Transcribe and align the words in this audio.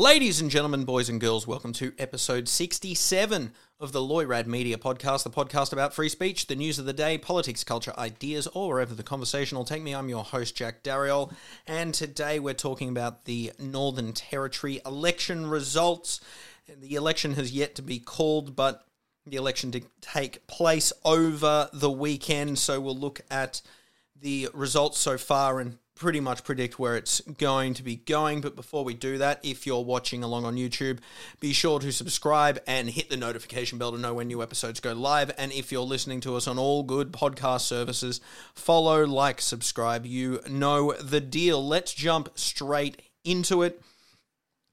Ladies 0.00 0.40
and 0.40 0.50
gentlemen, 0.50 0.86
boys 0.86 1.10
and 1.10 1.20
girls, 1.20 1.46
welcome 1.46 1.74
to 1.74 1.92
episode 1.98 2.48
67 2.48 3.52
of 3.78 3.92
the 3.92 4.00
Loyrad 4.00 4.46
Media 4.46 4.78
Podcast, 4.78 5.24
the 5.24 5.30
podcast 5.30 5.74
about 5.74 5.92
free 5.92 6.08
speech, 6.08 6.46
the 6.46 6.56
news 6.56 6.78
of 6.78 6.86
the 6.86 6.94
day, 6.94 7.18
politics, 7.18 7.64
culture, 7.64 7.92
ideas, 7.98 8.46
or 8.54 8.68
wherever 8.68 8.94
the 8.94 9.02
conversation 9.02 9.58
will 9.58 9.66
take 9.66 9.82
me. 9.82 9.94
I'm 9.94 10.08
your 10.08 10.24
host, 10.24 10.56
Jack 10.56 10.82
Dariol, 10.82 11.34
and 11.66 11.92
today 11.92 12.38
we're 12.38 12.54
talking 12.54 12.88
about 12.88 13.26
the 13.26 13.52
Northern 13.58 14.14
Territory 14.14 14.80
election 14.86 15.44
results. 15.50 16.22
The 16.66 16.94
election 16.94 17.34
has 17.34 17.52
yet 17.52 17.74
to 17.74 17.82
be 17.82 17.98
called, 17.98 18.56
but 18.56 18.86
the 19.26 19.36
election 19.36 19.70
did 19.70 19.84
take 20.00 20.46
place 20.46 20.94
over 21.04 21.68
the 21.74 21.90
weekend, 21.90 22.58
so 22.58 22.80
we'll 22.80 22.96
look 22.96 23.20
at 23.30 23.60
the 24.18 24.48
results 24.54 24.98
so 24.98 25.18
far 25.18 25.60
and 25.60 25.76
pretty 26.00 26.18
much 26.18 26.42
predict 26.42 26.78
where 26.78 26.96
it's 26.96 27.20
going 27.20 27.74
to 27.74 27.82
be 27.82 27.96
going. 27.96 28.40
But 28.40 28.56
before 28.56 28.84
we 28.84 28.94
do 28.94 29.18
that, 29.18 29.38
if 29.44 29.66
you're 29.66 29.84
watching 29.84 30.24
along 30.24 30.46
on 30.46 30.56
YouTube, 30.56 30.98
be 31.40 31.52
sure 31.52 31.78
to 31.78 31.92
subscribe 31.92 32.58
and 32.66 32.88
hit 32.88 33.10
the 33.10 33.18
notification 33.18 33.78
bell 33.78 33.92
to 33.92 33.98
know 33.98 34.14
when 34.14 34.28
new 34.28 34.42
episodes 34.42 34.80
go 34.80 34.94
live. 34.94 35.30
And 35.36 35.52
if 35.52 35.70
you're 35.70 35.82
listening 35.82 36.20
to 36.22 36.36
us 36.36 36.48
on 36.48 36.58
all 36.58 36.82
good 36.82 37.12
podcast 37.12 37.60
services, 37.60 38.20
follow, 38.54 39.04
like, 39.04 39.42
subscribe. 39.42 40.06
You 40.06 40.40
know 40.48 40.94
the 40.94 41.20
deal. 41.20 41.64
Let's 41.64 41.92
jump 41.92 42.30
straight 42.34 43.02
into 43.22 43.62
it. 43.62 43.80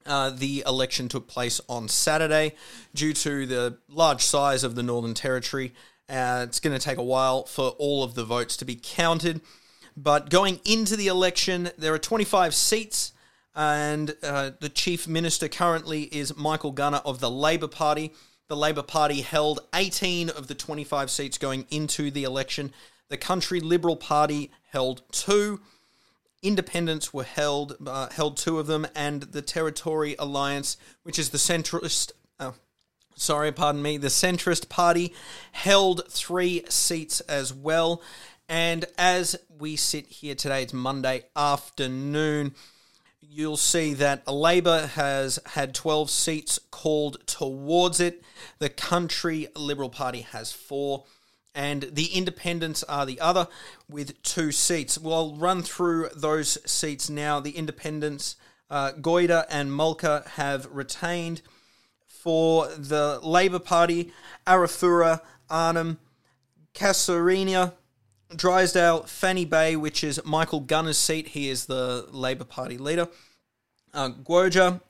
Uh, 0.06 0.30
the 0.30 0.64
election 0.66 1.08
took 1.08 1.28
place 1.28 1.60
on 1.68 1.88
Saturday 1.88 2.54
due 2.94 3.12
to 3.12 3.44
the 3.44 3.76
large 3.90 4.22
size 4.22 4.64
of 4.64 4.74
the 4.74 4.82
Northern 4.82 5.12
Territory. 5.12 5.74
Uh, 6.08 6.46
it's 6.48 6.58
going 6.58 6.76
to 6.76 6.82
take 6.82 6.96
a 6.96 7.02
while 7.02 7.44
for 7.44 7.70
all 7.78 8.02
of 8.02 8.14
the 8.14 8.24
votes 8.24 8.56
to 8.56 8.64
be 8.64 8.80
counted. 8.82 9.42
But 10.00 10.30
going 10.30 10.60
into 10.64 10.96
the 10.96 11.08
election, 11.08 11.70
there 11.76 11.92
are 11.92 11.98
25 11.98 12.54
seats, 12.54 13.12
and 13.52 14.14
uh, 14.22 14.52
the 14.60 14.68
chief 14.68 15.08
minister 15.08 15.48
currently 15.48 16.02
is 16.02 16.36
Michael 16.36 16.70
Gunner 16.70 17.00
of 17.04 17.18
the 17.18 17.28
Labor 17.28 17.66
Party. 17.66 18.14
The 18.46 18.56
Labor 18.56 18.84
Party 18.84 19.22
held 19.22 19.58
18 19.74 20.30
of 20.30 20.46
the 20.46 20.54
25 20.54 21.10
seats 21.10 21.36
going 21.36 21.66
into 21.70 22.12
the 22.12 22.22
election. 22.22 22.72
The 23.08 23.16
Country 23.16 23.58
Liberal 23.58 23.96
Party 23.96 24.52
held 24.70 25.02
two. 25.10 25.60
Independents 26.44 27.12
were 27.12 27.24
held 27.24 27.76
uh, 27.84 28.08
held 28.10 28.36
two 28.36 28.60
of 28.60 28.68
them, 28.68 28.86
and 28.94 29.22
the 29.22 29.42
Territory 29.42 30.14
Alliance, 30.20 30.76
which 31.02 31.18
is 31.18 31.30
the 31.30 31.38
centrist, 31.38 32.12
oh, 32.38 32.54
sorry, 33.16 33.50
pardon 33.50 33.82
me, 33.82 33.96
the 33.96 34.06
centrist 34.06 34.68
party, 34.68 35.12
held 35.50 36.08
three 36.08 36.62
seats 36.68 37.18
as 37.22 37.52
well. 37.52 38.00
And 38.48 38.86
as 38.96 39.36
we 39.58 39.76
sit 39.76 40.06
here 40.06 40.34
today, 40.34 40.62
it's 40.62 40.72
Monday 40.72 41.24
afternoon. 41.36 42.54
You'll 43.20 43.58
see 43.58 43.92
that 43.94 44.26
Labor 44.26 44.86
has 44.86 45.38
had 45.44 45.74
12 45.74 46.08
seats 46.08 46.58
called 46.70 47.26
towards 47.26 48.00
it. 48.00 48.22
The 48.58 48.70
Country 48.70 49.48
Liberal 49.54 49.90
Party 49.90 50.22
has 50.22 50.50
four. 50.50 51.04
And 51.54 51.90
the 51.92 52.06
independents 52.06 52.82
are 52.84 53.04
the 53.04 53.20
other 53.20 53.48
with 53.86 54.22
two 54.22 54.50
seats. 54.50 54.96
We'll 54.96 55.34
run 55.34 55.62
through 55.62 56.08
those 56.16 56.58
seats 56.70 57.10
now. 57.10 57.40
The 57.40 57.50
independents, 57.50 58.36
uh, 58.70 58.92
Goyder 58.92 59.44
and 59.50 59.70
Mulka, 59.70 60.26
have 60.26 60.66
retained. 60.72 61.42
For 62.06 62.66
the 62.68 63.20
Labor 63.22 63.58
Party, 63.58 64.12
Arafura, 64.46 65.20
Arnhem, 65.48 65.98
Casuarina, 66.74 67.74
Drysdale, 68.34 69.04
Fannie 69.04 69.44
Bay, 69.44 69.74
which 69.76 70.04
is 70.04 70.20
Michael 70.24 70.60
Gunner's 70.60 70.98
seat. 70.98 71.28
He 71.28 71.48
is 71.48 71.66
the 71.66 72.06
Labor 72.10 72.44
Party 72.44 72.76
leader. 72.76 73.08
Uh, 73.94 74.10
Gwoja, 74.10 74.80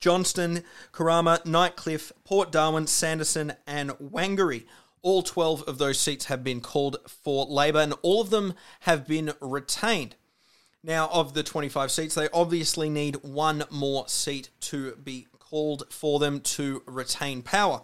Johnston, 0.00 0.64
Karama, 0.92 1.44
Nightcliff, 1.44 2.12
Port 2.24 2.50
Darwin, 2.50 2.86
Sanderson, 2.86 3.52
and 3.66 3.90
Wanguri. 3.90 4.64
All 5.02 5.22
12 5.22 5.62
of 5.64 5.78
those 5.78 5.98
seats 5.98 6.26
have 6.26 6.42
been 6.42 6.60
called 6.60 6.96
for 7.06 7.44
Labor, 7.46 7.80
and 7.80 7.94
all 8.02 8.22
of 8.22 8.30
them 8.30 8.54
have 8.80 9.06
been 9.06 9.32
retained. 9.40 10.16
Now, 10.82 11.08
of 11.12 11.34
the 11.34 11.42
25 11.42 11.90
seats, 11.90 12.14
they 12.14 12.28
obviously 12.32 12.88
need 12.88 13.16
one 13.16 13.64
more 13.70 14.08
seat 14.08 14.48
to 14.60 14.96
be 14.96 15.26
called 15.38 15.84
for 15.90 16.18
them 16.18 16.40
to 16.40 16.82
retain 16.86 17.42
power. 17.42 17.82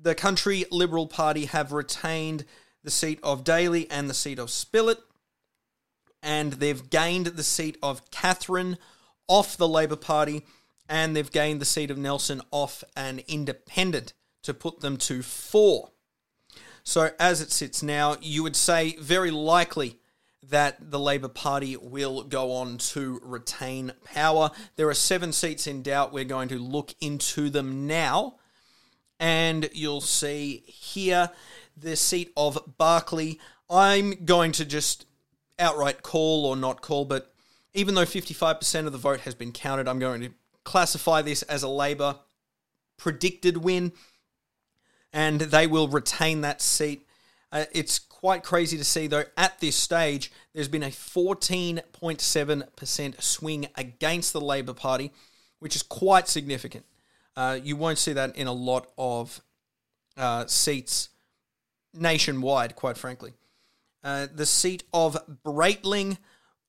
The 0.00 0.14
Country 0.14 0.66
Liberal 0.70 1.06
Party 1.06 1.46
have 1.46 1.72
retained 1.72 2.44
the 2.84 2.90
seat 2.90 3.18
of 3.22 3.44
Daly 3.44 3.90
and 3.90 4.08
the 4.08 4.14
seat 4.14 4.38
of 4.38 4.48
Spillett. 4.48 4.98
And 6.22 6.54
they've 6.54 6.88
gained 6.88 7.26
the 7.26 7.42
seat 7.42 7.76
of 7.82 8.10
Katherine 8.10 8.78
off 9.26 9.56
the 9.56 9.68
Labor 9.68 9.96
Party, 9.96 10.44
and 10.88 11.16
they've 11.16 11.30
gained 11.30 11.60
the 11.60 11.64
seat 11.64 11.90
of 11.90 11.98
Nelson 11.98 12.42
off 12.50 12.84
an 12.96 13.20
independent 13.26 14.12
to 14.42 14.54
put 14.54 14.80
them 14.80 14.96
to 14.98 15.22
four. 15.22 15.90
So, 16.84 17.10
as 17.18 17.40
it 17.40 17.52
sits 17.52 17.82
now, 17.82 18.16
you 18.20 18.42
would 18.42 18.56
say 18.56 18.96
very 18.96 19.30
likely 19.30 19.98
that 20.42 20.90
the 20.90 20.98
Labor 20.98 21.28
Party 21.28 21.76
will 21.76 22.24
go 22.24 22.52
on 22.52 22.76
to 22.78 23.20
retain 23.22 23.92
power. 24.04 24.50
There 24.76 24.88
are 24.88 24.94
seven 24.94 25.32
seats 25.32 25.66
in 25.66 25.82
doubt. 25.82 26.12
We're 26.12 26.24
going 26.24 26.48
to 26.48 26.58
look 26.58 26.94
into 27.00 27.50
them 27.50 27.86
now. 27.86 28.36
And 29.22 29.70
you'll 29.72 30.00
see 30.00 30.64
here 30.66 31.30
the 31.76 31.94
seat 31.94 32.32
of 32.36 32.58
Barkly. 32.76 33.38
I'm 33.70 34.24
going 34.24 34.50
to 34.52 34.64
just 34.64 35.06
outright 35.60 36.02
call 36.02 36.44
or 36.44 36.56
not 36.56 36.82
call, 36.82 37.04
but 37.04 37.32
even 37.72 37.94
though 37.94 38.04
55% 38.04 38.86
of 38.86 38.92
the 38.92 38.98
vote 38.98 39.20
has 39.20 39.36
been 39.36 39.52
counted, 39.52 39.86
I'm 39.86 40.00
going 40.00 40.22
to 40.22 40.30
classify 40.64 41.22
this 41.22 41.42
as 41.42 41.62
a 41.62 41.68
Labor 41.68 42.16
predicted 42.96 43.58
win, 43.58 43.92
and 45.12 45.40
they 45.40 45.68
will 45.68 45.88
retain 45.88 46.40
that 46.42 46.60
seat. 46.60 47.06
Uh, 47.52 47.64
it's 47.72 47.98
quite 47.98 48.42
crazy 48.42 48.76
to 48.76 48.84
see, 48.84 49.06
though, 49.06 49.24
at 49.36 49.60
this 49.60 49.76
stage, 49.76 50.32
there's 50.52 50.68
been 50.68 50.82
a 50.82 50.88
14.7% 50.88 53.22
swing 53.22 53.68
against 53.76 54.32
the 54.32 54.40
Labor 54.40 54.74
Party, 54.74 55.12
which 55.60 55.76
is 55.76 55.82
quite 55.82 56.28
significant. 56.28 56.84
Uh, 57.36 57.58
you 57.62 57.76
won't 57.76 57.98
see 57.98 58.12
that 58.12 58.36
in 58.36 58.46
a 58.46 58.52
lot 58.52 58.88
of 58.98 59.40
uh, 60.16 60.46
seats 60.46 61.08
nationwide, 61.94 62.76
quite 62.76 62.96
frankly. 62.96 63.34
Uh, 64.04 64.26
the 64.34 64.46
seat 64.46 64.82
of 64.92 65.16
Braitling, 65.44 66.18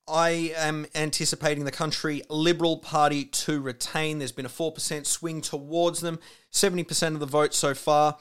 I 0.07 0.53
am 0.55 0.85
anticipating 0.93 1.65
the 1.65 1.71
country 1.71 2.21
Liberal 2.29 2.77
Party 2.77 3.25
to 3.25 3.59
retain. 3.59 4.19
There's 4.19 4.31
been 4.31 4.45
a 4.45 4.49
4% 4.49 5.05
swing 5.05 5.41
towards 5.41 6.01
them, 6.01 6.19
70% 6.51 7.13
of 7.13 7.19
the 7.19 7.25
vote 7.25 7.53
so 7.53 7.73
far. 7.73 8.17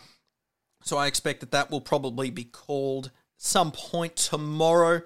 So 0.84 0.97
I 0.97 1.06
expect 1.06 1.41
that 1.41 1.50
that 1.52 1.70
will 1.70 1.81
probably 1.81 2.31
be 2.31 2.44
called 2.44 3.10
some 3.36 3.70
point 3.70 4.16
tomorrow. 4.16 5.02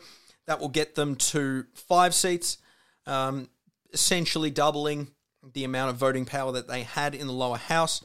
That 0.47 0.61
will 0.61 0.69
get 0.69 0.95
them 0.95 1.17
to 1.17 1.67
five 1.75 2.15
seats, 2.15 2.59
um, 3.07 3.49
essentially 3.93 4.51
doubling 4.51 5.09
the 5.53 5.65
amount 5.65 5.91
of 5.91 5.97
voting 5.97 6.25
power 6.25 6.53
that 6.53 6.69
they 6.69 6.83
had 6.83 7.15
in 7.15 7.27
the 7.27 7.33
lower 7.33 7.57
house. 7.57 8.03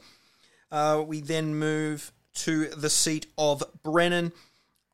Uh, 0.70 1.02
we 1.06 1.20
then 1.20 1.54
move 1.54 2.12
to 2.34 2.68
the 2.68 2.90
seat 2.90 3.26
of 3.36 3.62
Brennan. 3.82 4.32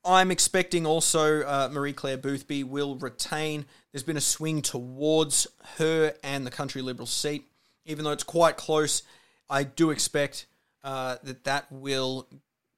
I'm 0.05 0.31
expecting 0.31 0.87
also 0.87 1.43
uh, 1.43 1.69
Marie 1.71 1.93
Clare 1.93 2.17
Boothby 2.17 2.65
will 2.65 2.97
retain. 2.97 3.67
There's 3.93 4.03
been 4.03 4.17
a 4.17 4.23
swing 4.23 4.63
towards 4.63 5.47
her 5.77 6.15
and 6.23 6.47
the 6.47 6.51
Country 6.51 6.83
Liberal 6.83 7.07
seat. 7.07 7.45
Even 7.85 8.05
though 8.05 8.13
it's 8.13 8.25
quite 8.25 8.57
close, 8.57 9.03
I 9.49 9.65
do 9.65 9.91
expect 9.91 10.47
uh, 10.83 11.17
that 11.23 11.45
that 11.45 11.71
will 11.71 12.29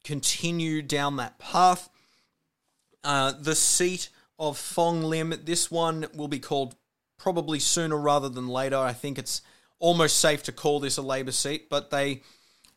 continue 0.05 0.83
down 0.83 1.17
that 1.17 1.39
path. 1.39 1.89
Uh, 3.03 3.33
the 3.39 3.55
seat 3.55 4.09
of 4.39 4.59
Fong 4.59 5.03
Lim, 5.03 5.35
this 5.45 5.71
one 5.71 6.07
will 6.15 6.29
be 6.29 6.39
called 6.39 6.75
probably 7.19 7.59
sooner 7.59 7.97
rather 7.97 8.29
than 8.29 8.49
later. 8.49 8.77
I 8.77 8.93
think 8.93 9.19
it's 9.19 9.43
almost 9.81 10.21
safe 10.21 10.45
to 10.45 10.53
call 10.53 10.79
this 10.79 10.97
a 10.97 11.03
Labor 11.03 11.33
seat, 11.33 11.69
but 11.69 11.91
they 11.91 12.23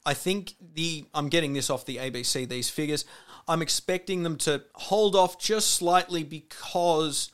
I 0.06 0.14
think 0.14 0.56
the 0.60 1.06
I'm 1.14 1.30
getting 1.30 1.54
this 1.54 1.70
off 1.70 1.86
the 1.86 1.98
ABC 1.98 2.50
these 2.50 2.70
figures. 2.70 3.06
I'm 3.48 3.62
expecting 3.62 4.24
them 4.24 4.38
to 4.40 4.64
hold 4.74 5.16
off 5.16 5.38
just 5.38 5.72
slightly 5.72 6.24
because 6.24 7.32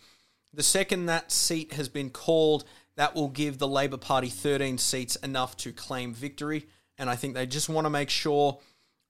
the 0.54 0.64
second 0.64 1.06
that 1.06 1.32
seat 1.32 1.74
has 1.74 1.88
been 1.88 2.10
called, 2.10 2.64
that 2.96 3.16
will 3.16 3.30
give 3.30 3.60
the 3.60 3.68
Labor 3.68 3.98
Party 3.98 4.28
13 4.28 4.78
seats 4.78 5.16
enough 5.18 5.56
to 5.58 5.72
claim 5.72 6.14
victory. 6.14 6.68
And 6.98 7.10
I 7.10 7.16
think 7.16 7.34
they 7.34 7.46
just 7.46 7.70
want 7.70 7.86
to 7.86 7.90
make 7.90 8.10
sure 8.10 8.60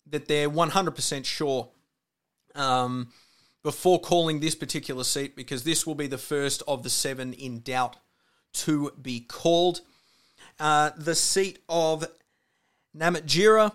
that 0.08 0.28
they're 0.28 0.50
100% 0.50 1.26
sure 1.26 1.70
um, 2.56 3.10
before 3.64 4.00
calling 4.00 4.40
this 4.40 4.56
particular 4.56 5.04
seat 5.04 5.36
because 5.36 5.64
this 5.64 5.88
will 5.88 5.96
be 5.96 6.08
the 6.08 6.18
first 6.18 6.62
of 6.68 6.84
the 6.84 6.90
seven 6.90 7.34
in 7.34 7.62
doubt 7.62 7.96
to 8.52 8.92
be 9.02 9.22
called. 9.22 9.82
Uh, 10.60 10.92
the 10.98 11.16
seat 11.16 11.60
of 11.70 12.06
Namatjira, 12.96 13.72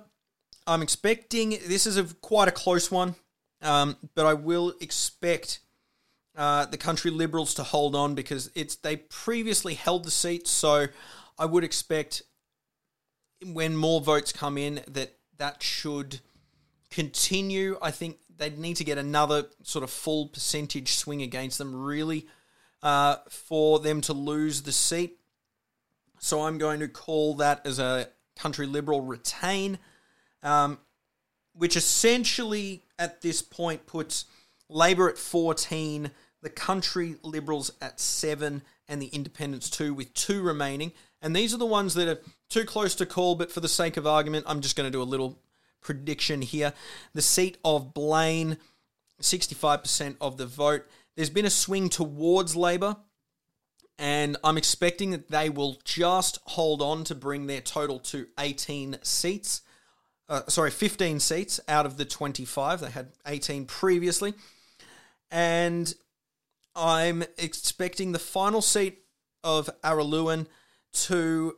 I'm 0.67 0.83
expecting 0.83 1.51
this 1.67 1.87
is 1.87 1.97
a 1.97 2.05
quite 2.05 2.49
a 2.49 2.53
close 2.53 2.91
one, 2.91 3.15
um, 3.63 3.97
but 4.15 4.27
I 4.27 4.35
will 4.35 4.75
expect 4.81 5.61
uh, 6.37 6.67
the 6.67 6.77
country 6.77 7.11
Liberals 7.11 7.55
to 7.55 7.63
hold 7.63 7.95
on 7.95 8.15
because 8.15 8.51
it's 8.55 8.77
they 8.77 8.97
previously 8.97 9.75
held 9.75 10.05
the 10.05 10.11
seat, 10.11 10.47
so 10.47 10.87
I 11.39 11.47
would 11.47 11.65
expect 11.65 12.23
when 13.45 13.77
more 13.77 14.01
votes 14.01 14.33
come 14.33 14.59
in 14.59 14.81
that 14.89 15.17
that 15.39 15.63
should 15.63 16.21
continue. 16.91 17.79
I 17.81 17.91
think 17.91 18.19
they'd 18.37 18.59
need 18.59 18.77
to 18.77 18.85
get 18.85 18.99
another 18.99 19.47
sort 19.63 19.85
of 19.85 19.91
full 19.91 20.29
percentage 20.29 20.95
swing 20.95 21.23
against 21.23 21.59
them, 21.59 21.75
really, 21.75 22.27
uh, 22.83 23.17
for 23.29 23.79
them 23.79 24.01
to 24.03 24.13
lose 24.13 24.63
the 24.63 24.73
seat. 24.73 25.19
So 26.25 26.45
I'm 26.45 26.57
going 26.57 26.81
to 26.81 26.89
call 26.89 27.35
that 27.35 27.67
as 27.67 27.79
a 27.79 28.09
country 28.35 28.67
liberal 28.67 29.03
retain, 29.03 29.79
um, 30.43 30.79
which 31.53 31.77
essentially 31.77 32.83
at 32.99 33.21
this 33.21 33.43
point 33.43 33.85
puts 33.85 34.25
Labor 34.71 35.11
at 35.11 35.19
14, 35.19 36.11
the 36.41 36.49
country 36.49 37.17
liberals 37.23 37.73
at 37.83 38.01
7, 38.01 38.63
and 38.89 39.03
the 39.03 39.09
independents 39.09 39.69
2, 39.69 39.93
with 39.93 40.15
two 40.15 40.41
remaining. 40.41 40.93
And 41.21 41.37
these 41.37 41.53
are 41.53 41.59
the 41.59 41.67
ones 41.67 41.93
that 41.93 42.09
are 42.09 42.23
too 42.49 42.65
close 42.65 42.95
to 42.95 43.05
call, 43.05 43.35
but 43.35 43.53
for 43.53 43.61
the 43.61 43.69
sake 43.69 43.99
of 43.99 44.07
argument, 44.07 44.47
I'm 44.49 44.63
just 44.63 44.77
going 44.77 44.87
to 44.87 44.91
do 44.91 45.03
a 45.03 45.05
little 45.05 45.39
prediction 45.83 46.41
here. 46.41 46.73
The 47.13 47.21
seat 47.21 47.59
of 47.63 47.93
Blain, 47.93 48.57
65% 49.21 50.17
of 50.23 50.39
the 50.39 50.47
vote. 50.47 50.87
There's 51.17 51.29
been 51.29 51.45
a 51.45 51.51
swing 51.51 51.91
towards 51.91 52.57
Labor, 52.57 52.97
and 53.99 54.37
I'm 54.43 54.57
expecting 54.57 55.11
that 55.11 55.29
they 55.29 55.51
will 55.51 55.79
just 55.85 56.39
hold 56.45 56.83
on 56.83 57.05
to 57.05 57.15
bring 57.15 57.47
their 57.47 57.61
total 57.61 57.99
to 58.01 58.27
18 58.39 58.99
seats. 59.03 59.63
Uh, 60.29 60.43
sorry, 60.49 60.71
15 60.71 61.21
seats 61.21 61.61
out 61.69 61.87
of 61.87 61.97
the 61.97 62.05
25. 62.05 62.81
They 62.81 62.91
had 62.91 63.13
18 63.27 63.67
previously. 63.67 64.35
And 65.31 65.95
I'm 66.75 67.23
expecting 67.39 68.13
the 68.13 68.19
final 68.19 68.63
seat 68.63 69.05
of 69.45 69.71
Araluen 69.83 70.47
to 70.93 71.57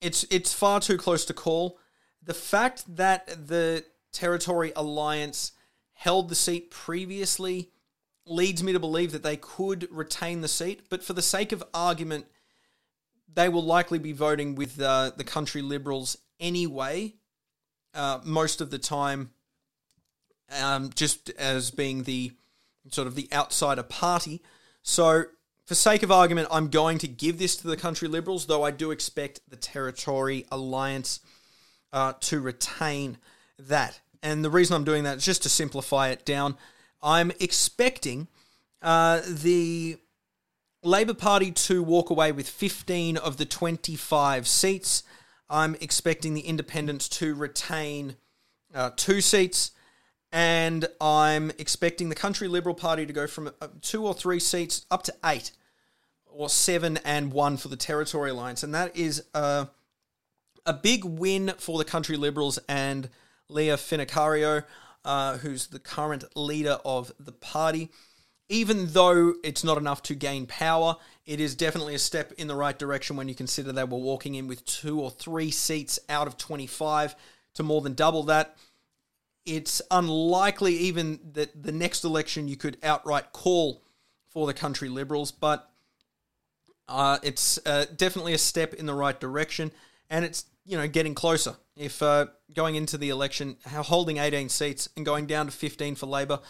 it's 0.00 0.24
it's 0.30 0.52
far 0.52 0.80
too 0.80 0.96
close 0.96 1.24
to 1.26 1.34
call. 1.34 1.78
The 2.22 2.34
fact 2.34 2.84
that 2.96 3.48
the 3.48 3.84
Territory 4.12 4.72
Alliance 4.74 5.52
held 5.92 6.28
the 6.28 6.34
seat 6.34 6.70
previously 6.70 7.70
leads 8.26 8.62
me 8.62 8.72
to 8.72 8.80
believe 8.80 9.12
that 9.12 9.22
they 9.22 9.36
could 9.36 9.88
retain 9.90 10.40
the 10.40 10.48
seat, 10.48 10.88
but 10.90 11.02
for 11.02 11.12
the 11.12 11.22
sake 11.22 11.52
of 11.52 11.62
argument, 11.72 12.26
they 13.32 13.48
will 13.48 13.62
likely 13.62 13.98
be 13.98 14.12
voting 14.12 14.54
with 14.54 14.80
uh, 14.80 15.12
the 15.16 15.24
country 15.24 15.62
Liberals 15.62 16.18
anyway, 16.40 17.14
uh, 17.94 18.20
most 18.24 18.60
of 18.60 18.70
the 18.70 18.78
time, 18.78 19.30
um, 20.50 20.90
just 20.94 21.30
as 21.30 21.70
being 21.70 22.02
the 22.02 22.32
sort 22.90 23.06
of 23.06 23.14
the 23.14 23.28
outsider 23.32 23.82
party. 23.82 24.42
So, 24.82 25.24
for 25.64 25.74
sake 25.74 26.04
of 26.04 26.12
argument, 26.12 26.48
I'm 26.50 26.68
going 26.68 26.98
to 26.98 27.08
give 27.08 27.38
this 27.38 27.56
to 27.56 27.66
the 27.66 27.76
country 27.76 28.06
Liberals, 28.06 28.46
though 28.46 28.62
I 28.62 28.70
do 28.70 28.92
expect 28.92 29.40
the 29.48 29.56
Territory 29.56 30.46
Alliance 30.52 31.20
uh, 31.92 32.12
to 32.20 32.40
retain 32.40 33.18
that. 33.58 34.00
And 34.22 34.44
the 34.44 34.50
reason 34.50 34.76
I'm 34.76 34.84
doing 34.84 35.04
that 35.04 35.18
is 35.18 35.24
just 35.24 35.42
to 35.42 35.48
simplify 35.48 36.08
it 36.08 36.24
down. 36.24 36.56
I'm 37.06 37.30
expecting 37.38 38.26
uh, 38.82 39.22
the 39.24 39.96
Labor 40.82 41.14
Party 41.14 41.52
to 41.52 41.80
walk 41.80 42.10
away 42.10 42.32
with 42.32 42.48
15 42.48 43.16
of 43.16 43.36
the 43.36 43.44
25 43.44 44.48
seats. 44.48 45.04
I'm 45.48 45.76
expecting 45.80 46.34
the 46.34 46.40
Independents 46.40 47.08
to 47.10 47.36
retain 47.36 48.16
uh, 48.74 48.90
two 48.96 49.20
seats. 49.20 49.70
And 50.32 50.88
I'm 51.00 51.52
expecting 51.58 52.08
the 52.08 52.16
Country 52.16 52.48
Liberal 52.48 52.74
Party 52.74 53.06
to 53.06 53.12
go 53.12 53.28
from 53.28 53.52
uh, 53.60 53.68
two 53.80 54.04
or 54.04 54.12
three 54.12 54.40
seats 54.40 54.84
up 54.90 55.04
to 55.04 55.14
eight 55.24 55.52
or 56.26 56.48
seven 56.48 56.98
and 57.04 57.32
one 57.32 57.56
for 57.56 57.68
the 57.68 57.76
Territory 57.76 58.30
Alliance. 58.30 58.64
And 58.64 58.74
that 58.74 58.96
is 58.96 59.22
a, 59.32 59.68
a 60.66 60.72
big 60.72 61.04
win 61.04 61.52
for 61.56 61.78
the 61.78 61.84
Country 61.84 62.16
Liberals 62.16 62.58
and 62.68 63.08
Lia 63.48 63.76
Finocchiaro 63.76 64.64
uh, 65.06 65.38
who's 65.38 65.68
the 65.68 65.78
current 65.78 66.24
leader 66.36 66.78
of 66.84 67.12
the 67.18 67.32
party. 67.32 67.90
Even 68.48 68.88
though 68.88 69.34
it's 69.42 69.64
not 69.64 69.78
enough 69.78 70.02
to 70.02 70.14
gain 70.14 70.46
power, 70.46 70.96
it 71.24 71.40
is 71.40 71.54
definitely 71.54 71.94
a 71.94 71.98
step 71.98 72.32
in 72.36 72.48
the 72.48 72.54
right 72.54 72.78
direction 72.78 73.16
when 73.16 73.28
you 73.28 73.34
consider 73.34 73.72
they 73.72 73.84
were 73.84 73.96
walking 73.96 74.34
in 74.34 74.46
with 74.46 74.64
two 74.64 75.00
or 75.00 75.10
three 75.10 75.50
seats 75.50 75.98
out 76.08 76.26
of 76.26 76.36
25 76.36 77.16
to 77.54 77.62
more 77.62 77.80
than 77.80 77.94
double 77.94 78.24
that. 78.24 78.56
It's 79.44 79.80
unlikely 79.90 80.74
even 80.74 81.20
that 81.32 81.60
the 81.60 81.72
next 81.72 82.04
election 82.04 82.48
you 82.48 82.56
could 82.56 82.76
outright 82.82 83.32
call 83.32 83.82
for 84.28 84.46
the 84.46 84.54
country 84.54 84.88
Liberals, 84.88 85.30
but 85.30 85.70
uh, 86.88 87.18
it's 87.22 87.58
uh, 87.64 87.86
definitely 87.96 88.34
a 88.34 88.38
step 88.38 88.74
in 88.74 88.86
the 88.86 88.94
right 88.94 89.18
direction, 89.18 89.70
and 90.10 90.24
it's 90.24 90.44
you 90.64 90.76
know 90.76 90.86
getting 90.86 91.14
closer. 91.14 91.56
If 91.76 92.02
uh, 92.02 92.26
going 92.54 92.74
into 92.74 92.96
the 92.96 93.10
election, 93.10 93.56
holding 93.66 94.16
18 94.16 94.48
seats 94.48 94.88
and 94.96 95.04
going 95.04 95.26
down 95.26 95.46
to 95.46 95.52
15 95.52 95.94
for 95.94 96.06
Labor 96.06 96.40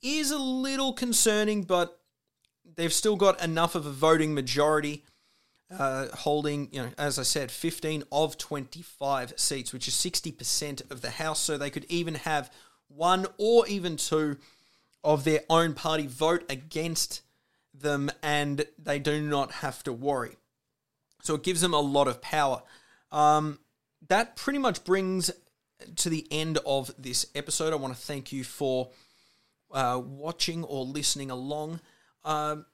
is 0.00 0.30
a 0.30 0.38
little 0.38 0.92
concerning, 0.92 1.64
but 1.64 1.98
they've 2.76 2.92
still 2.92 3.16
got 3.16 3.42
enough 3.42 3.74
of 3.74 3.84
a 3.84 3.90
voting 3.90 4.32
majority, 4.32 5.04
uh, 5.76 6.06
holding, 6.14 6.68
you 6.72 6.82
know, 6.82 6.90
as 6.96 7.18
I 7.18 7.24
said, 7.24 7.50
15 7.50 8.04
of 8.12 8.38
25 8.38 9.34
seats, 9.36 9.72
which 9.72 9.88
is 9.88 9.94
60% 9.94 10.90
of 10.90 11.00
the 11.00 11.10
House. 11.10 11.40
So 11.40 11.58
they 11.58 11.70
could 11.70 11.86
even 11.88 12.14
have 12.14 12.52
one 12.88 13.26
or 13.38 13.66
even 13.66 13.96
two 13.96 14.36
of 15.02 15.24
their 15.24 15.40
own 15.48 15.74
party 15.74 16.06
vote 16.06 16.44
against 16.48 17.22
them, 17.74 18.10
and 18.22 18.66
they 18.78 18.98
do 18.98 19.20
not 19.20 19.52
have 19.52 19.82
to 19.84 19.92
worry. 19.92 20.36
So 21.22 21.34
it 21.34 21.42
gives 21.42 21.60
them 21.60 21.74
a 21.74 21.80
lot 21.80 22.08
of 22.08 22.20
power. 22.20 22.62
Um, 23.10 23.58
that 24.08 24.36
pretty 24.36 24.58
much 24.58 24.84
brings 24.84 25.30
to 25.96 26.10
the 26.10 26.26
end 26.30 26.58
of 26.66 26.92
this 26.98 27.26
episode. 27.34 27.72
I 27.72 27.76
want 27.76 27.94
to 27.94 28.00
thank 28.00 28.32
you 28.32 28.44
for 28.44 28.90
uh, 29.72 30.00
watching 30.04 30.64
or 30.64 30.84
listening 30.84 31.30
along. 31.30 31.80
Um, 32.24 32.66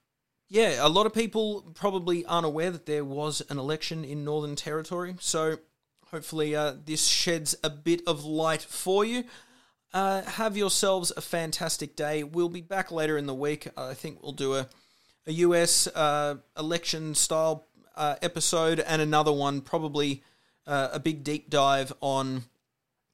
yeah, 0.48 0.76
a 0.80 0.88
lot 0.88 1.06
of 1.06 1.14
people 1.14 1.72
probably 1.74 2.24
aren't 2.24 2.46
aware 2.46 2.70
that 2.70 2.86
there 2.86 3.04
was 3.04 3.42
an 3.48 3.58
election 3.58 4.04
in 4.04 4.24
Northern 4.24 4.54
Territory, 4.54 5.16
so 5.18 5.58
hopefully 6.06 6.54
uh, 6.54 6.74
this 6.84 7.06
sheds 7.06 7.56
a 7.64 7.70
bit 7.70 8.02
of 8.06 8.24
light 8.24 8.62
for 8.62 9.04
you. 9.04 9.24
Uh, 9.92 10.22
have 10.22 10.56
yourselves 10.56 11.12
a 11.16 11.20
fantastic 11.20 11.96
day. 11.96 12.22
We'll 12.22 12.48
be 12.48 12.60
back 12.60 12.92
later 12.92 13.16
in 13.16 13.26
the 13.26 13.34
week. 13.34 13.68
I 13.76 13.94
think 13.94 14.22
we'll 14.22 14.32
do 14.32 14.54
a, 14.54 14.68
a 15.26 15.32
US 15.32 15.86
uh, 15.88 16.36
election 16.56 17.14
style 17.14 17.66
uh, 17.96 18.16
episode 18.22 18.78
and 18.80 19.00
another 19.00 19.32
one 19.32 19.62
probably 19.62 20.22
uh, 20.66 20.88
a 20.92 21.00
big 21.00 21.24
deep 21.24 21.50
dive 21.50 21.92
on 22.00 22.44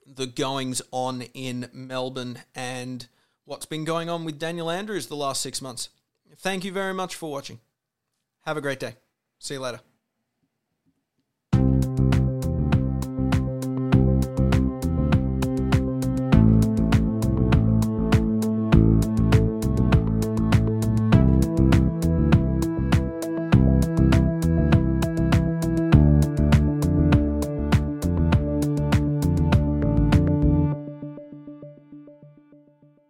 the 0.07 0.27
goings 0.27 0.83
on 0.91 1.23
in 1.35 1.69
Melbourne 1.73 2.41
and 2.55 3.07
what's 3.45 3.67
been 3.67 3.85
going 3.85 4.09
on 4.09 4.25
with 4.25 4.39
Daniel 4.39 4.71
Andrews 4.71 5.07
the 5.07 5.17
last 5.17 5.43
six 5.43 5.63
months. 5.63 5.91
Thank 6.39 6.65
you 6.65 6.73
very 6.73 6.95
much 6.95 7.15
for 7.15 7.31
watching. 7.31 7.61
Have 8.43 8.57
a 8.57 8.61
great 8.61 8.81
day. 8.81 8.97
See 9.39 9.55
you 9.55 9.61
later. 9.61 9.81